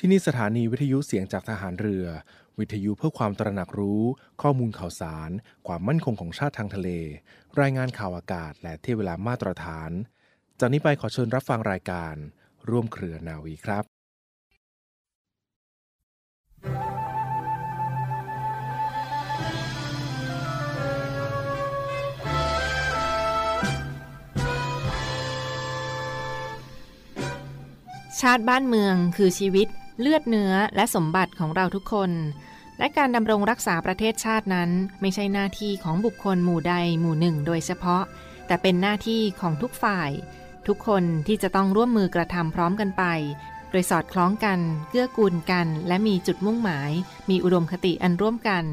[0.00, 2.06] ที่นี่สถานีวิทยุเสียงจากทหารเรือ
[2.58, 4.02] วิทยุเพื่อความตระหนักรู้
[4.42, 5.30] ข้อมูลข่าวสาร
[5.66, 6.88] ความมั่นคงของชาติทางทะเล
[7.60, 9.90] รายงานข่าวอากาศ และเที่เวลามาตรฐาน
[10.60, 12.14] จากนี้ไปขอเชิญรับฟังรายการ
[12.68, 13.84] ร่วมเครือนาวีครับ
[28.20, 29.68] ชาติบ้านเมืองคือชีวิต
[30.00, 32.10] เลือดเนื้อและสมบัติของเราทุกคน
[32.78, 38.02] และการดำรงรักษาประเทศชาตินั้น ไม่ใช่หน้าที่ของบุคคลหมู่ใดหมู่หนึ่ง โดยเฉพาะ
[38.46, 40.10] แต่เป็นหน้าที่ของทุกฝ่าย
[40.66, 43.04] ทุกคนที่จะต้องร่วมมือกระทำพร้อมกันไป
[43.70, 46.90] โดยสอดคล้องกันเกื้อกูลกัน และมีจุดมุ่งหมาย
[47.30, 48.64] มีอุดมคติอันร่วมกัน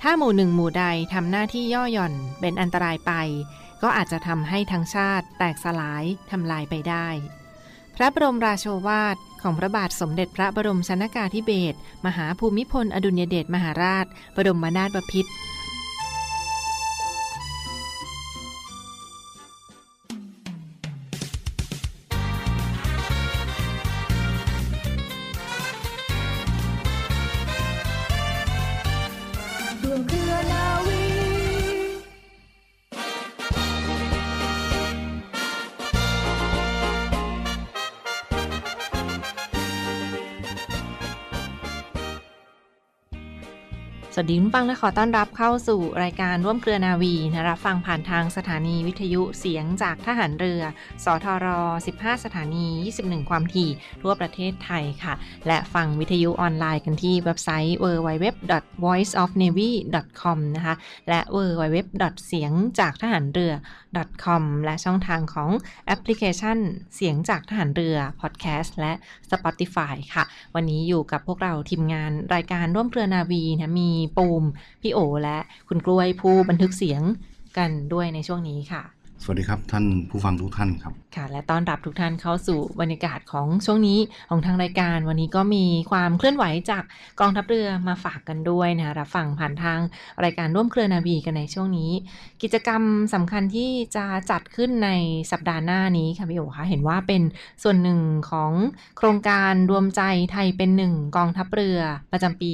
[0.00, 3.12] ถ้าหมู่หนึ่งหมู่ใดทำหน้าที่ย่อหย่อน เป็นอันตรายไป
[3.82, 7.08] ก็อาจจะทำให้ทั้งชาติ แตกสลายทำลายไปได้
[7.96, 11.76] พระบรมราโชวาท ของพระบาทสมเด็จพระบรมชนากาธิเบศร
[12.06, 14.06] มหาภูมิพล อดุลยเดชมหาราช
[14.36, 15.30] บรมนาถบพิตร
[44.14, 50.62] สวัสดีคุณฟังและขอต้อนรับเข้าสู่รายการร่วมเครือนาวีนะรับฟังผ่านทางสถานีวิทยุเสียงจากทหารเรือ
[51.04, 51.46] สทร
[51.86, 52.66] 15 สถานี
[52.98, 53.70] 21 ความถี่
[54.02, 55.14] ทั่วประเทศไทยค่ะ
[55.46, 60.74] และฟังวิทยุออนไลน์กันที่เว็บไซต์ www.voiceofnavy.com นะคะ
[61.08, 61.76] และ www.
[62.26, 63.52] เสียงจากทหารเรือ
[64.24, 65.50] .com และช่องทางของ
[65.86, 66.58] แอปพลิเคชัน
[66.94, 68.92] เสียงจากทหารเรือพอดแคสต์และ
[69.30, 70.24] Spotify ค่ะ
[70.54, 74.44] วันนี้อยู่กับพวกเราทีมงานรายการร่วมเครือนาวีนะมีปูม
[74.82, 77.02] พี่โอและคุณกล้วยผู้บันทึกเสียง
[77.58, 78.82] กันด้วยในช่วงนี้ค่ะ
[79.22, 83.98] สวัสดีครับท่านผู้ฟังทุกท่านครับ ค่ะ และต้อนรับทุกท่านเข้าสู่บรรยากาศของช่วงนี้
[84.30, 86.84] ของทางรายการ วันนี้ก็มีความเคลื่อนไหวจาก
[87.20, 89.78] กองทัพเรือมาฝากกันด้วยนะคะรับฟังผ่านทาง
[90.24, 91.90] รายการร่วมเครือนาวีกันในช่วงนี้
[92.42, 92.82] กิจกรรม
[93.14, 94.90] สำคัญที่จะจัดขึ้นใน
[95.30, 97.22] สัปดาห์หน้านี้ค่ะพี่โอคะเห็นว่าเป็น
[97.62, 98.52] ส่วนหนึ่งของ
[98.98, 101.78] โครงการรวมใจไทยเป็นหนึ่งกองทัพเรือ
[102.12, 102.52] ประจำปี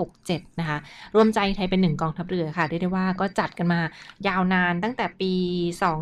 [0.00, 0.78] 2567 นะคะ
[1.14, 3.80] รวมใจไทยเป็นหนึ่งกองทัพเรือค่ะเรียกได้ว่าก็จัดกันมา
[4.28, 5.32] ยาวนานตั้งแต่ปี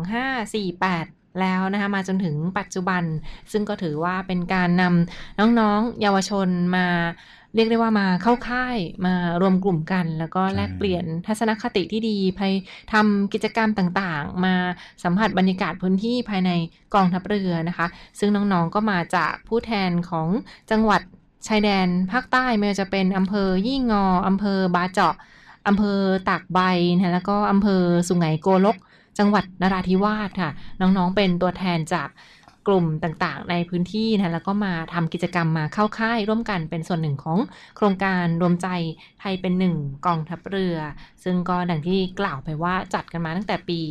[0.05, 3.03] 2548 แล้วนะคะมาจนถึงปัจจุบัน
[3.51, 6.87] ซึ่งก็ถือว่าเป็นการนำน้องๆ เยาวชนมา
[7.55, 12.41] เรียกได้ว่ามาเข้าค่ายมารวมกลุ่มกัน แล้วก็แลกเปลี่ยนทัศนคติที่ดีไป
[12.93, 14.55] ทำกิจกรรมต่างๆ มา
[15.03, 16.51] สัมผัสบรรยากาศพื้นที่ภายใน
[16.95, 17.87] กองทัพเรือนะคะ
[18.19, 20.27] ซึ่งน้องๆก็มาจากผู้แทนของ
[20.71, 21.01] จังหวัด
[21.47, 25.15] ชายแดนภาคใต้ไม่ว่าจะเป็นอำเภอยี่งออำเภอบาเจาะ
[25.67, 26.59] อำเภอตากใบ
[26.95, 28.77] นะคะแล้วก็อำเภอสุไหงโกลก
[29.17, 30.49] จังหวัดนราธิวาสค่ะ
[30.81, 32.09] น้องๆเป็นตัวแทนจาก
[32.67, 37.39] กลุ่มต่างๆ ในพื้นที่นะแล้วก็มาทำกิจกรรมมาเข้าค่ายร่วมกันเป็นส่วนหนึ่งของ
[37.75, 38.67] โครงการรวมใจ
[39.19, 40.77] ไทยเป็นหนึ่งกองทัพเรือ
[41.23, 43.81] ซึ่งก็ดังที่กล่าวไปว่าจัดกันมาตั้งแต่ปี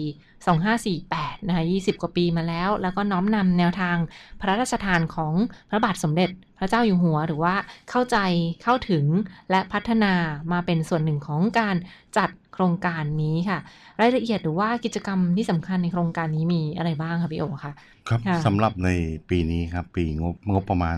[0.69, 3.97] 2548 นะคะ 20 กว่าปีมาแล้ว แล้วก็น้อมนำแนวทาง
[4.41, 5.32] พระราชทานของ
[5.70, 7.55] พระบาทสมเด็จ พระเจ้าอยู่หัวหรือว่า
[7.91, 8.19] เข้าใจ
[8.62, 9.05] เข้าถึง
[9.50, 10.12] และพัฒนา
[10.53, 11.77] มาเป็นส่วนหนึ่งของการ
[12.19, 13.59] จัดโครงการนี้ค่ะ
[14.00, 17.72] รายละเอียดหรือว่ากิจกรรมที่สำคัญในโครงการนี้มีอะไรบ้างคะพี่โอคะ
[18.09, 18.89] ครับค่ะสำหรับใน
[19.31, 20.97] ปีนี้ครับ ปีงบงบประมาณ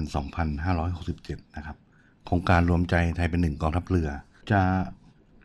[0.79, 1.77] 2,567 นะครับ
[2.27, 4.09] โครงการรวมใจไทยเป็นหนึ่งกองทัพเรือ
[4.51, 4.61] จะ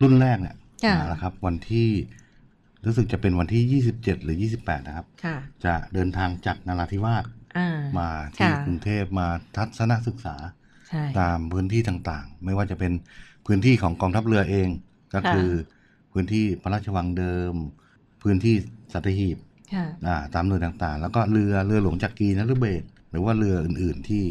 [0.01, 1.89] รุ่นแรกเนี่ยค่ะมาแล้วครับ วันที่
[2.85, 7.42] รู้สึกจะเป็นวันที่ 27 หรือ 28 นะครับค่ะจะเดินทางจากนราธิวาสอ่า
[7.97, 10.35] มาที่ค่ะกรุงเทพมาทัศนศึกษา
[10.89, 12.91] ใช่ตามพื้นที่ต่างๆ ไม่ว่าจะเป็น
[13.45, 14.69] พื้นที่ของกองทัพเรือเอง
[15.13, 15.49] ก็ค่ะคือ
[16.13, 17.53] พื้นที่พระราชวังเดิม
[18.23, 18.55] พื้นที่
[18.93, 19.37] สัตหีบ
[19.73, 24.23] ค่ะอ่าตามหน่วยต่างๆ แล้วก็เรือเรือหลวงจักรีนฤเบศรหรือว่าเรืออื่นๆที่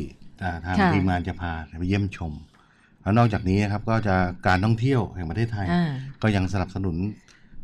[0.42, 2.32] อ่าทางค่ะทีมงานจะพาไปเยี่ยมชม
[3.02, 4.16] แล้วนอกจากนี้นะครับก็จะ
[4.46, 5.82] การท่องเที่ยวแห่งประเทศไทยอ่า
[6.22, 6.96] ก็ยังสนับสนุน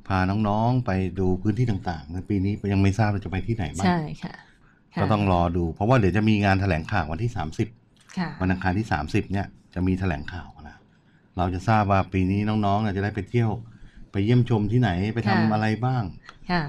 [0.09, 4.35] พาน้องๆไปดูพื้นที่ต่างๆ ในปีนี้ยังไม่ทราบว่าจะไปที่ไหนบ้างใช่ค่ะค่ะ
[5.01, 7.33] ก็ต้องรอดู เพราะว่าเดี๋ยวจะมีงานแถลงข่าววันที่
[7.75, 10.77] 30ค่ะวันอังคารที่ 30 เนี่ยจะมีแถลงข่าวนะ
[11.37, 13.51] เราจะทราบว่าปีนี้น้องๆเนี่ยจะได้ไปเที่ยว
[14.13, 16.03] ไปเยี่ยมชมที่ไหนไปทำค่ะอะไรบ้าง
[16.51, 16.63] ค่ะ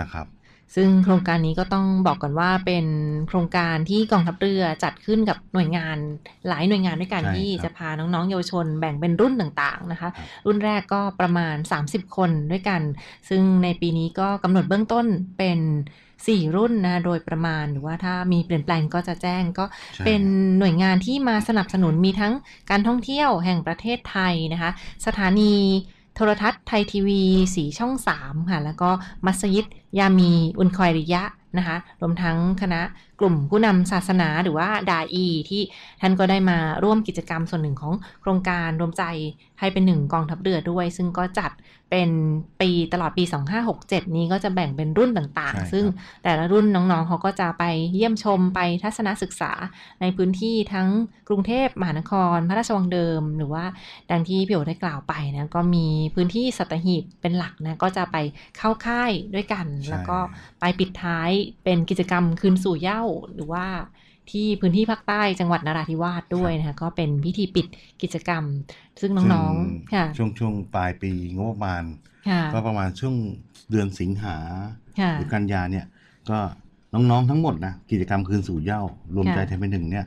[0.00, 0.26] นะครับ
[0.74, 2.86] ซึ่งโครงการนี้ก็ต้องบอกก่อนว่าเป็น
[3.28, 5.96] โครงการที่กองทัพเรือจัดขึ้นกับหน่วยงาน
[6.48, 12.80] หลายหน่วยงานด้วยกันใช่ที่ครับจะพาน้องๆเยาวชนแบ่งเป็นรุ่นต่างๆนะคะครับรุ่นแรกก็ประมาณ 30 คนด้วยกัน
[13.28, 15.06] ซึ่งในปีนี้ก็กำหนดเบื้องต้น
[15.38, 15.60] เป็น
[16.06, 19.64] 4รุ่นนะโดยประมาณหรือว่าถ้ามีเปลี่ยนแปลงก็จะแจ้งก็
[19.94, 20.22] ใช่เป็น
[20.58, 22.32] หน่วยงานที่มาสนับสนุนมีทั้ง
[22.70, 24.70] การท่องเที่ยวแห่งประเทศไทยนะคะ
[25.06, 25.54] สถานี
[26.18, 27.22] โทรทัศน์ไทยทีวี
[27.54, 28.90] สีช่อง 3 ค่ะ แล้วก็
[29.26, 29.66] มัสยิด
[29.98, 31.22] ยามีอุนคอยริยะ
[31.58, 32.80] นะคะรวมทั้งคณะ
[33.20, 35.62] กลุ่มผู้นำศาสนาหรือว่าดาอี ที่
[36.00, 39.04] ท่านก็ได้มาร่วมกิจกรรมส่วนหนึ่งของโครงการรวมใจ
[39.60, 41.50] ให้เป็นหนึ่งกองทัพเรือด้วย ซึ่งก็จัด
[41.90, 42.10] เป็น
[42.60, 43.24] ปีตลอดปี
[43.68, 45.84] 2567 นี้ก็จะแบ่งเป็นรุ่นต่างๆ ซึ่ง
[46.24, 49.52] แต่ละรุ่นน้องๆ เขาก็จะไปเยี่ยมชมไปทัศนศึกษา
[50.00, 50.88] ในพื้นที่ทั้ง
[51.28, 53.64] กรุงเทพมหานคร พระราชวังเดิม หรือว่า
[54.10, 58.16] ดังที่พี่โอได้กล่าวไปนะก็มีพื้นที่สัตหีบเป็นหลักนะก็จะไป
[58.58, 60.18] เข้าค่ายด้วยกันแล้วก็
[60.60, 61.30] ไปปิดท้าย
[61.64, 63.02] เป็นกิจกรรมคืนสู่เหย้า
[63.34, 63.66] หรือว่า
[64.30, 67.66] ที่พื้นที่ภาคใต้จังหวัดนราธิวาสด้วยนะคะก็เป็นพิธีปิด
[68.02, 68.44] กิจกรรม
[69.00, 71.82] ซึ่งน้องๆค่ะช่วงช่วงปลายปีงบประมาณ
[72.28, 73.14] ค่ะก็ประมาณช่วง
[73.70, 74.36] เดือนสิงหา
[75.00, 75.86] ค่ะหรือกันยาเนี่ย
[76.30, 76.38] ก็
[76.94, 78.82] น้องๆทั้งหมดนะกิจกรรมคืนสู่เหย้า
[79.14, 80.06] รวมใจค่ะไทยเป็นหนึ่งเนี่ย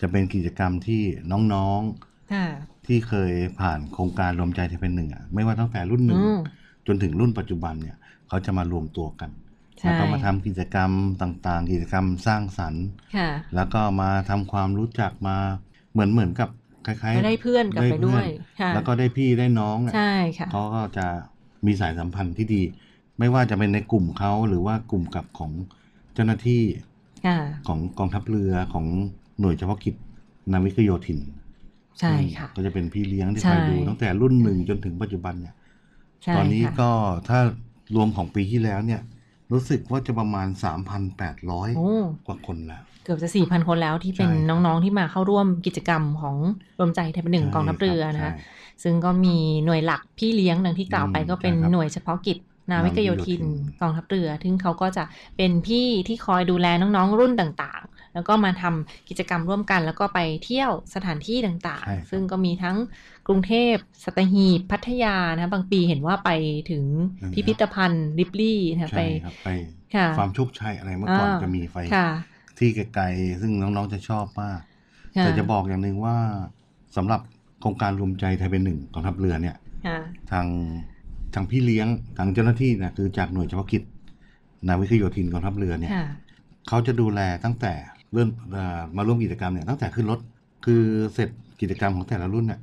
[0.00, 1.80] จะเป็นกิจกรรมที่น้อง
[2.32, 6.40] ค่ะๆที่เคยผ่านโครงการรวมใจไทยเป็นหนึ่งอะไม่ว่าตั้งแต่รุ่นหนึ่งอืม
[6.86, 7.96] จนถึงรุ่นปัจจุบันเนี่ย
[8.30, 9.30] เขาจะมารวมตัวกัน
[9.78, 10.90] ใช่แล้วก็มาทำกิจกรรม
[11.22, 12.86] ต่างๆ กิจกรรมสร้างสรรค์
[13.16, 15.36] ค่ะแล้วก็มาทำความรู้จักมา
[15.92, 16.48] เหมือนเหมือนกับ
[16.86, 21.06] คล้ายก็ได้เพื่อนกลับไปด้วยเพื่อนค่ะแล้วก็ได้พี่ได้น้องเนี่ยใช่ค่ะเขาก็จะ
[21.66, 22.62] มีสายสัมพันธ์ที่ดี
[23.18, 25.52] ไม่ว่าจะเป็นในกลุ่มเขาหรือว่ากลุ่มกับของ
[26.14, 26.62] เจ้าหน้าที่
[27.26, 28.86] ค่ะของกองทัพเรือของ
[29.40, 29.94] หน่วยเฉพาะกิจ
[30.52, 31.20] นาวิกโยธิน
[32.00, 35.54] ใช่ค่ะ ก็จะเป็นพี่เลี้ยงที่ใช่คอยดูตั้งแต่รุ่นหนึ่งจนถึงปัจจุบันเนี่ย
[36.22, 36.90] ใช่ตอนนี้ค่ะก็
[37.28, 37.40] ถ้า
[37.94, 39.00] รวมของปีที่แล้วเนี่ย
[39.52, 40.48] รู้สึกว่าจะประมาณ
[41.12, 41.90] 3,800โอ้
[42.26, 46.36] กว่าคนแล้ว เกือบจะสี่พันคนแล้วที่เป็นใช่ครับน้องๆที่มาเข้าร่วมกิจกรรมของ
[46.78, 48.40] รวมใจไทยเป็นหนึ่งใช่กองทัพเรือครับนะคะใช่
[48.82, 52.38] ซึ่งก็มีหน่วยหลักพี่เลี้ยงดังที่กล่าวไปอืมก็เป็นใช่ครับหน่วยเฉพาะกิจ
[52.70, 55.04] นาวิกโยธินนาวิกโยธินกองทัพเรือ ซึ่งเขาก็จะ
[55.36, 62.76] เป็นพี่ที่คอยดูแลน้องๆรุ่นต่างๆ แล้วก็มาทำกิจกรรมร่วมกัน แล้วก็ไปเที่ยวสถานที่ต่างใช่ครับๆซึ่งก็มีทั้ง
[63.28, 63.74] กรุงเทพ
[64.04, 66.30] สัตหีบพัทยานะบางปีเห็นว่าไป
[66.70, 66.84] ถึง
[67.34, 69.48] พิพิธภัณฑ์ริบลี่นะไปใช่ครับไป
[69.94, 72.08] ค่ะฟาร์มโชคชัยอะไรเมื่อก่อนอ่าจะมีไฟค่ะ
[72.58, 74.60] ที่ไกลๆ ซึ่งน้องๆจะชอบมาก
[75.16, 76.16] ค่แต่จะบอกอย่างหนึ่งว่า
[76.96, 77.20] สำหรับ
[77.60, 79.98] โครงการรวมใจไทยเป็นหนึ่งกองทัพเรือเนี่ยค่ะ
[80.30, 80.46] ทาง
[81.34, 81.86] ทางพี่เลี้ยง
[82.18, 83.82] ทางเจ้าหน้าที่นะคือจากหน่วยเฉพาะกิจ
[84.68, 86.06] นาวิกโยธินกองทัพเรือเนี่ยค่ะ
[86.68, 87.72] เขาจะดูแลตั้งแต่
[88.14, 90.20] เริ่มเอ่อมาร่วมกิจกรรมเนี่ยตั้งแต่ขึ้นรถ
[90.64, 90.82] คือ
[91.14, 91.28] เสร็จ
[91.60, 92.60] กิจกรรมของแต่ละรุ่นเนี่ย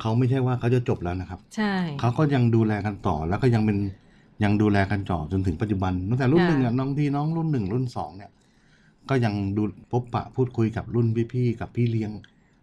[0.00, 3.78] เขาไม่ใช่ว่าเขาจะจบแล้วนะครับ ใช่เขาก็ยังดูแลกันต่อแล้วก็ยังเป็น
[4.44, 8.30] ยังดูแลกันต่อจนถึงปัจจุบันตั้งแต่รุ่นหนึ่งอะน้องพี่น้องรุ่นหนึ่งรุ่นสองเนี่ย
[9.08, 9.62] ก็ยังดู
[9.92, 12.10] พบปะพูดคุยกับรุ่นพี่ๆกับพี่เลี้ยง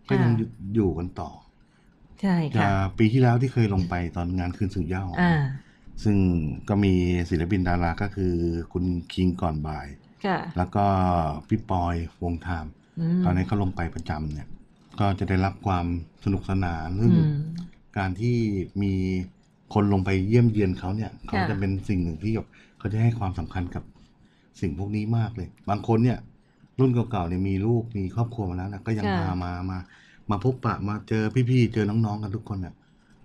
[0.10, 1.30] ก็ยังอยู่อยู่กันต่อ
[2.22, 5.34] ใช่จะค่ะปีที่แล้วที่เคยลงไปตอนงานคืนสู่เหย้าอ่า
[6.04, 6.18] ซึ่ง
[6.70, 6.94] ก็มี
[7.30, 8.34] ศิลปินดาราก็คือ
[8.72, 10.08] คุณคิงก่อนบ่ายค่ะ
[10.57, 10.86] แล้วก็
[11.48, 14.48] พี่ปอยวงไทม์อืมตอนนี้เขาลงไปประจำเนี่ย
[15.00, 15.86] ก็จะได้รับความ
[16.24, 17.33] สนุกสนานซึ่งอืม
[17.98, 18.38] การที่
[18.83, 18.94] มี
[19.74, 22.48] คนลงไปเยี่ยมเยียนเขาเนี่ยเขาค่ะจะเป็นสิ่งหนึ่งที่แบบ
[22.80, 23.83] เขาจะให้ความสำคัญกับ
[24.62, 26.18] สิ่งพวกนี้มากเลย บางคนเนี่ย
[26.80, 29.77] รุ่นเก่าๆเนี่ยมีลูกมีครอบครัวมาแล้วนะก็ยังค่ะมามามา
[30.30, 32.74] มาพบปะมาเจอพี่ๆเจอน้องๆกันทุกคนเนี่ย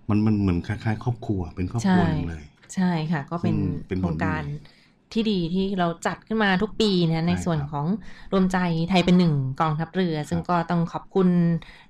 [0.09, 2.43] มันมันเหมือนคล้ายๆ ครอบครัวเป็นครอบครัวหนึ่งเลย
[2.75, 3.55] ใช่ค่ะ ก็เป็นซึ่ง
[3.87, 4.74] เป็นโครงการผลดี
[5.15, 7.85] ที่ดีที่เราจัดขึ้นมาทุกปีนะในใช่ส่วนครับของ
[8.33, 8.57] รวมใจ
[8.89, 11.29] ไทยเป็นหนึ่งกองทัพเรือ ซึ่งก็ต้องขอบคุณ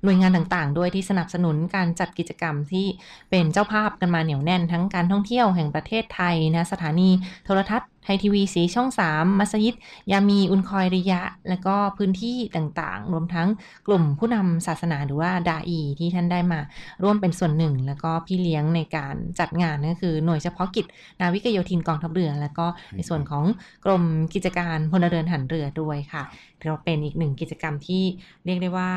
[0.04, 2.88] หน่วยงานต่างๆ ด้วยที่สนับสนุนการจัดกิจกรรมที่
[3.30, 7.09] เป็นเจ้าภาพกันมาเหนียวแน่นทั้งการท่องเที่ยวแห่งประเทศไทยนะสถานี
[7.45, 9.76] โทรทัศน์ ไทยทีวีสีช่อง 3 มัสยิด
[10.12, 13.47] ยามีอุนคอยริยะ และก็พื้นที่ต่างๆ รวมทั้ง
[13.88, 16.59] กลุ่มผู้นำศาสนาหรือว่าดาอีที่ท่านได้มา
[17.04, 20.85] ร่วมเป็นส่วนหนึ่ง แล้วก็พี่เลี้ยงในการจัดงานก็คือหน่วยเฉพาะกิจ
[21.19, 23.44] นาวิกโยธินกองทัพเรือ แล้วก็ในส่วนของ
[23.85, 26.24] กรมกิจการพลเรือนหันเรือด้วยค่ะ
[26.62, 28.04] ถือว่าเป็นอีกหนึ่งกิจกรรมที่
[28.45, 28.92] เรียกได้ว่า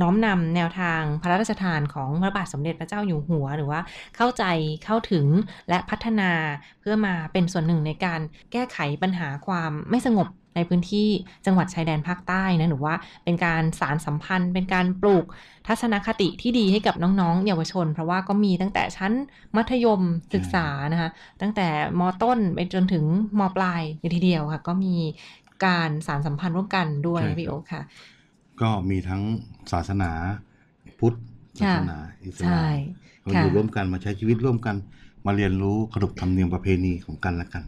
[0.00, 3.80] น้อมนำแนวทางพระราชทานของพระบาทสมเด็จพระเจ้าอยู่หัว หรือว่า
[4.16, 4.44] เข้าใจ
[4.84, 5.26] เข้าถึง
[5.68, 6.30] และพัฒนา
[6.80, 8.20] เพื่อมาเป็นส่วนหนึ่งในการ
[8.52, 11.08] แก้ไขปัญหาความไม่สงบในพื้นที่
[11.46, 15.24] จังหวัดชายแดนภาคใต้นะหรือว่าเป็นการสารสัมพันธ์ เป็นการปลูก
[15.66, 19.12] ทัศนคติที่ดีให้กับน้องๆ เยาวชน เพราะว่าก็มีตั้งแต่ชั้น
[19.56, 20.00] มัธยม
[20.34, 21.68] ศึกษานะคะตั้งแต่
[22.00, 23.04] มต้นไปจนถึง
[23.38, 24.94] มปลายเลยทีเดียวค่ะ ก็มี
[25.64, 27.82] การสารสัมพันธ์ร่วมกันด้วยพี่โอ๊คค่ะ
[28.62, 29.22] ก็มีทั้ง
[29.72, 30.12] ศาสนา
[30.98, 31.16] พุทธ
[31.60, 32.66] ศาค่ะสนาอิสใช่
[33.24, 34.76] ลามมาค่ะอยู่ร่วมกันมาใช้ชีวิตร่วมกัน
[35.26, 37.64] มาเรียนรู้ขนบธรรมเนียมประเพณีของกันและกัน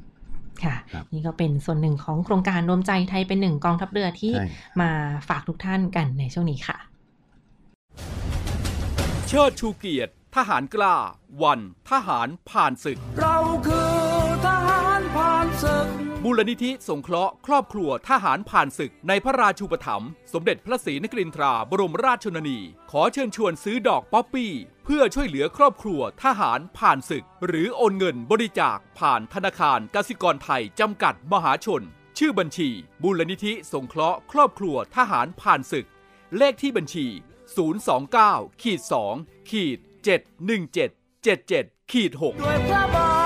[0.64, 4.47] ค่ะครับนี่ก็เป็นส่วนหนึ่งของโครงการรวมใจไทยเป็นหนึ่งกองทัพเรือที่ใช่
[4.80, 4.90] มา
[5.28, 6.78] ฝากทุกท่านกันในช่วงนี้ค่ะ
[9.28, 10.94] เชิดชูเกียรติ ทหารกล้า
[11.42, 13.80] วัน ทหารผ่านศึก เราคือ
[16.25, 22.59] มูลนิธิสงเคราะห์ครอบครัวทหารผ่านศึกในพระราชูปถัมภ์สมเด็จพระศรีนครินทราบรมราชชนนี
[22.91, 24.53] ขอเชิญชวนซื้อดอกป๊อปปี้
[24.85, 31.83] เพื่อช่วยเหลือครอบครัวทหารผ่านศึก หรือโอนเงินบริจาคผ่านธนาคารกสิกรไทยจำกัดมหาชน
[32.19, 32.69] ชื่อบัญชี
[33.03, 35.87] มูลนิธิสงเคราะห์ครอบครัวทหารผ่านศึก
[36.37, 37.07] เลขที่บัญชี
[37.85, 38.81] 029ขีด
[39.17, 39.79] 2ขีด
[40.67, 43.20] 717 77ขีด6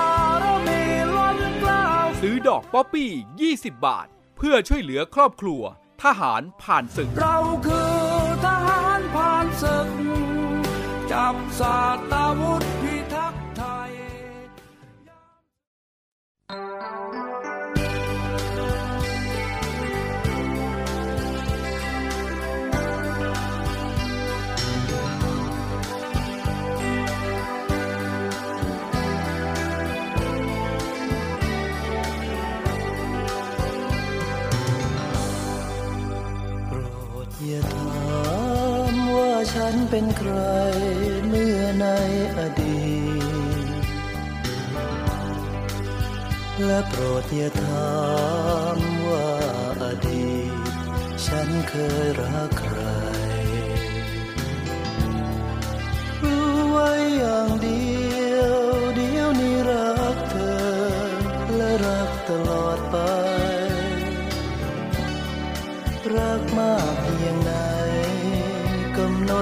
[2.27, 3.11] ซื้อดอกป๊อปปี้
[3.47, 5.61] 20 บาท เพื่อช่วยเหลือครอบครัว
[6.03, 7.95] ทหารผ่านศึก เราคือ
[8.45, 9.89] ทหารผ่านศึก
[11.11, 11.77] จับสา
[12.11, 12.63] ตาวุธ
[39.59, 40.33] ฉันเป็นใคร
[41.27, 41.87] เมื่อใน
[42.37, 42.85] อดี
[43.65, 43.69] ต
[46.65, 47.99] และโปรดอย่าถา
[48.75, 49.29] มว่า
[49.83, 50.53] อดีต
[51.25, 52.79] ฉันเคยรักใคร
[56.23, 57.84] รู้ไว้อย่างดี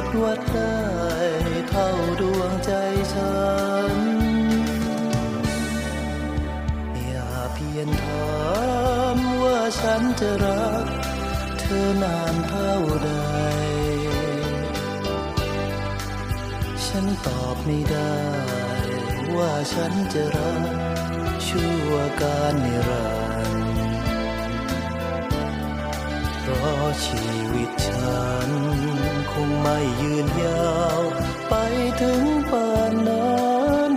[0.04, 0.78] ดวัดได้
[1.70, 1.90] เท่า
[2.22, 2.72] ดวงใจ
[3.14, 3.36] ฉั
[3.92, 3.94] น
[7.06, 8.38] อย่าเพียงถา
[9.16, 10.86] มว่าฉันจะรัก
[11.60, 13.12] เธอนานเท่าใด
[16.86, 18.16] ฉันตอบไม่ได้
[19.36, 20.64] ว่าฉันจะรัก
[21.48, 23.12] ชั่วการนิรั
[23.52, 23.74] นดร์
[26.40, 29.03] เพราะชีวิตฉัน
[29.34, 31.02] คงไม่ยืนยาว
[31.50, 31.54] ไป
[32.02, 33.94] ถึงป่านนั้น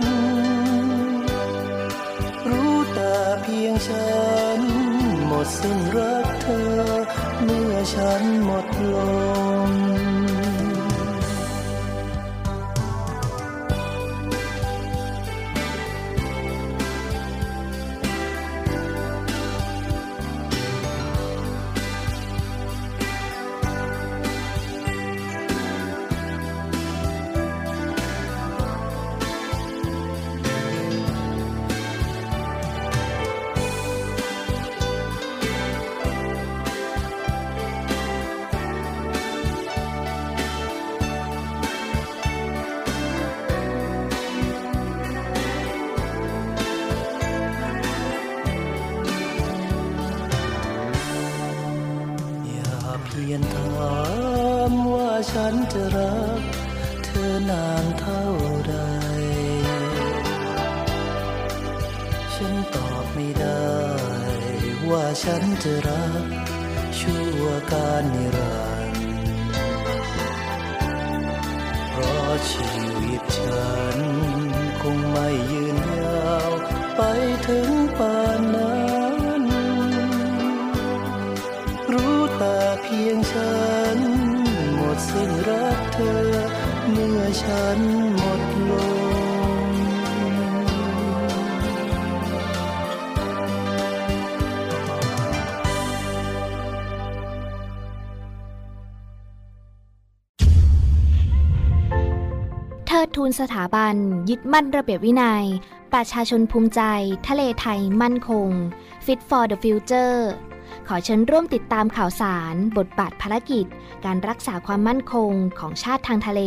[2.49, 4.11] รู้แต่เพียงฉั
[4.57, 4.59] น
[5.27, 6.71] หมดสิ้นรักเธอ
[7.43, 8.95] เมื่อฉันหมดล
[9.45, 9.46] ม
[72.49, 72.69] ชี
[73.01, 73.97] วิตฉัน
[74.81, 75.66] คงไม่ยื
[103.27, 103.95] นสถาบัน
[104.29, 105.45] ยึดมั่นระเบียบวินัย
[105.93, 106.81] ประชาชนภูมิใจ
[107.27, 108.49] ทะเลไทยมั่นคง
[109.05, 110.19] Fit for the Future
[110.87, 113.65] ขอเชิญร่วมติดตามข่าวสาร บทบาทภารกิจ
[114.05, 116.41] การรักษาความมั่นคงของชาติทางทะเล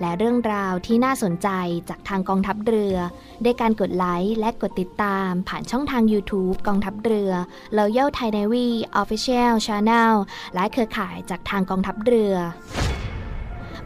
[0.00, 1.48] และเรื่องราวที่น่าสนใจ
[1.88, 2.96] จากทางกองทัพเรือ
[3.44, 7.32] ด้วยการกดไลค์และกดติดตามผ่านช่องทาง YouTube กองทัพเรือ
[7.78, 8.68] Royal Thai Navy
[9.00, 10.14] Official Channel
[10.54, 12.34] และเครือข่ายจากทางกองทัพเรือ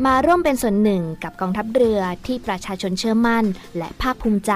[0.07, 3.45] มาร่วมเป็นส่วนหนึ่งกับกองทัพเรือที่ประชาชนเชื่อมั่น
[3.79, 4.53] และภาคภูมิใจ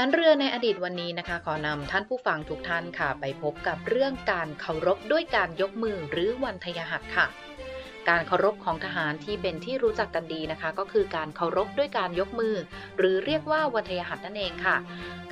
[0.00, 7.26] หารเรือในอดีตวันนี้นะคะ ขอนำท่านผู้ฟังทุกท่านค่ะ ไปพบกับเรื่องการเคารพด้วยการยกมือหรือวันทยหัตค่ะ
[8.08, 12.54] การเคารพของทหารที่เป็นที่รู้จักกันดีนะคะ ก็คือการเคารพด้วยการยกมือ
[12.98, 14.76] หรือเรียกว่าวันทยหัตนั่นเองค่ะ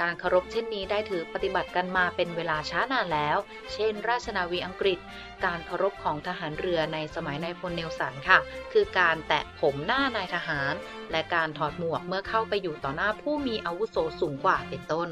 [0.01, 3.39] การเคารพเช่นนี้ได้ถือปฏิบัติกันมาเป็นเวลาช้านานแล้ว
[3.73, 4.99] เช่น ราชนาวีอังกฤษ
[5.45, 8.39] การเคารพของทหารเรือในสมัยนายพลเนลสันค่ะ
[8.73, 10.75] คือการแตะผมหน้านายทหาร
[11.11, 15.09] และการถอดหมวกเมื่อเข้าไปอยู่ต่อหน้าผู้มีอาวุโสสูงกว่าเป็นต้น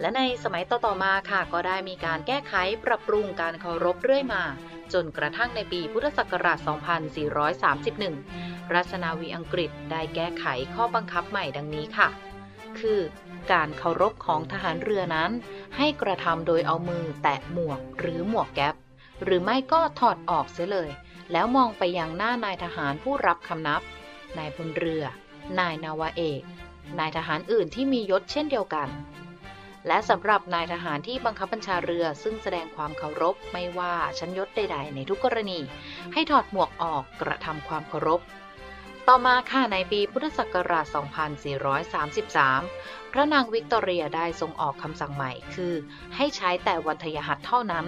[0.00, 4.44] และในสมัยต่อ ๆ มาค่ะ ก็ได้มีการแก้ไขปรับปรุงการเคารพเรื่อยมา
[4.94, 6.58] จนกระทั่งในปีพุทธศักราช
[8.10, 10.44] 2431 ราชนาวีอังกฤษได้แก้ไข
[10.74, 12.08] ข้อบังคับใหม่ดังนี้ค่ะ
[12.78, 13.00] คือ
[13.52, 15.30] การเคารพของทหารเรือนั้น
[15.76, 18.74] ให้กระทำโดยเอามือแตะหมวกหรือหมวกแก๊ป
[19.24, 20.90] หรือไม่ก็ถอดออกเสียเลย
[21.32, 23.82] แล้วมองไปยังหน้านายทหารผู้รับคำนับ
[24.38, 25.04] นายพลเรือ
[25.58, 26.42] นายนาวาเอก
[26.98, 28.88] นายทหารอื่นที่มียศเช่นเดียวกัน
[29.86, 35.60] และสำหรับนายทหารที่บังคับบัญชาเรือ ซึ่งแสดงความเคารพไม่ว่าชั้นยศใด ๆ ในทุกกรณี
[36.12, 38.20] ให้ถอดหมวกออกกระทำความเคารพ
[39.08, 40.86] ต่อมาค่ะในปีพุทธศักราช
[42.14, 45.74] 2433 พระนางวิกตอเรียได้ทรงออกคำสั่งใหม่คือ
[46.16, 47.86] ให้ใช้แต่วันทยหัตเท่านั้น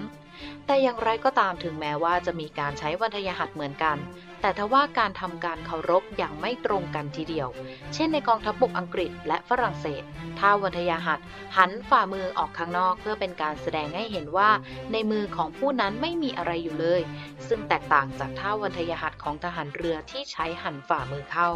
[0.66, 3.96] แต่อย่างไรก็ตามถึงแม้ว่าจะมีการใช้วันทยหัตเหมือนกัน
[4.42, 7.48] แต่ทว่าการทำการเคารพอย่างไม่ตรงกันทีเดียว
[7.94, 10.02] เช่นในกองทัพบบกอังกฤษและฝรั่งเศส
[10.38, 11.20] ถ้าวันทยาหัต
[11.56, 14.50] หันฝ่ามือออกข้างนอกเพื่อเป็นการแสดงให้เห็นว่า
[14.92, 17.02] ในมือของผู้นั้นไม่มีอะไรอยู่เลย
[17.48, 21.50] ซึ่งแตกต่างจากท่าวันทยาหัตของทหารเรือที่ใช้หันฝ่ามือเข้า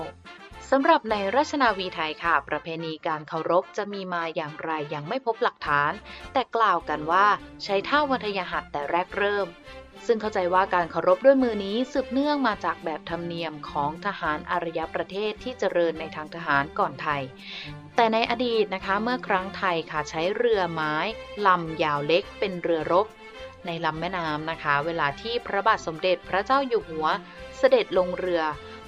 [0.71, 5.93] สำหรับในราชนาวีไทยค่ะ ประเพณีการเคารพจะมีมาอย่างไรยังไม่พบหลักฐาน
[6.33, 7.27] แต่กล่าวกันว่า
[7.65, 9.47] ใช้ท่าวัทยหัตแต่แรกเริ่ม
[10.07, 17.23] ซึ่งเข้าใจว่าการเคารพด้วยมือนี้สืบเนื่องมาจากแบบธรรมเนียมของทหารอารยประเทศที่เจริญในทางทหารก่อนไทย
[17.97, 20.95] แต่ในอดีตนะคะเมื่อครั้งไทยค่ะใช้เรือไม้
[21.47, 23.07] ลำยาวเล็กเป็นเรือรบ
[23.67, 27.07] ในลำแม่น้ำนะคะ เวลาที่พระบาทสมเด็จพระเจ้าอยู่หัว
[27.59, 28.43] เสด็จลงเรือ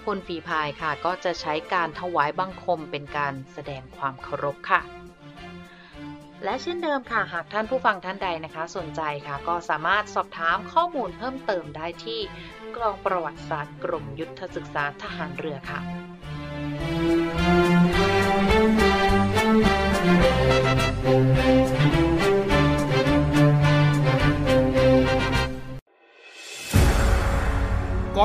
[0.05, 4.98] พลฝีพายค่ะ ก็จะใช้การถวายบังคมเป็นการแสดงความเคารพค่ะ
[6.45, 12.21] และเช่นเดิมค่ะ หากท่านผู้ฟังท่านใดนะคะ สนใจค่ะ ก็สามารถสอบถามข้อมูลเพิ่มเติมได้ที่
[12.77, 15.81] กองประวัติศาสตร์กรมยุทธศึกษาทหารเรือค่ะ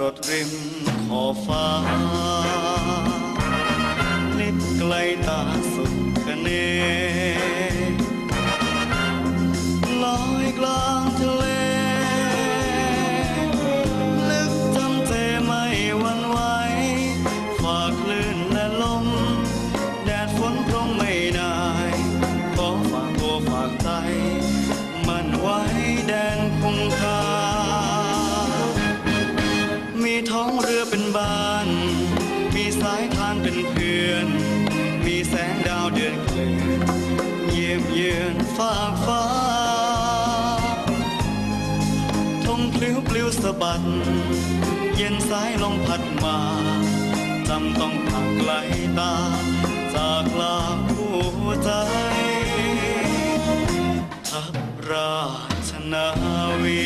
[0.00, 0.50] รดริม
[1.08, 1.66] ขอบฟ้า
[4.38, 4.94] นิดไกล
[5.26, 5.40] ตา
[5.74, 5.92] สุด
[6.24, 6.48] คเน
[45.30, 46.38] สายลมพัดมา
[47.48, 48.50] จำต้องผ่านไกล
[48.98, 49.14] ตา
[49.94, 50.58] จากลา
[50.88, 51.16] ผู้
[51.64, 51.70] ใจ
[54.28, 54.54] ทับ
[54.90, 55.18] รา
[55.68, 56.08] ชนา
[56.62, 56.84] วี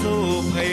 [0.00, 0.72] สู้ภัย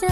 [0.00, 0.06] ใจ